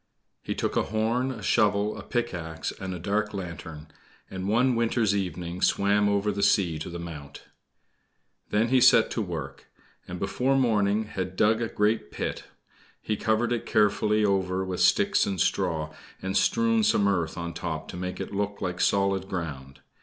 He 0.41 0.55
took 0.55 0.75
a 0.75 0.85
horn, 0.85 1.29
a 1.31 1.43
shovel, 1.43 1.95
a 1.95 2.01
pickaxe, 2.01 2.71
and 2.79 2.91
a 2.91 2.97
dark 2.97 3.35
lantern, 3.35 3.85
and 4.31 4.47
one 4.47 4.75
winter's 4.75 5.15
evening 5.15 5.61
swam 5.61 6.09
over 6.09 6.31
the 6.31 6.41
sea 6.41 6.79
to 6.79 6.89
the 6.89 6.97
Mount. 6.97 7.43
Then 8.49 8.69
he 8.69 8.81
set 8.81 9.11
to 9.11 9.21
work, 9.21 9.67
and 10.07 10.17
before 10.17 10.57
morning 10.57 11.03
had 11.03 11.35
dug 11.35 11.61
a 11.61 11.67
great 11.67 12.09
pit. 12.11 12.45
He 12.99 13.15
covered 13.15 13.53
it 13.53 13.67
carefully 13.67 14.25
over 14.25 14.65
with 14.65 14.79
sticks 14.81 15.27
and 15.27 15.39
straw, 15.39 15.93
and 16.19 16.35
strewed 16.35 16.87
some 16.87 17.07
earth 17.07 17.37
on 17.37 17.53
the 17.53 17.59
top 17.59 17.87
to 17.89 17.95
make 17.95 18.19
it 18.19 18.33
look 18.33 18.59
like 18.59 18.81
solid 18.81 19.29
ground. 19.29 19.81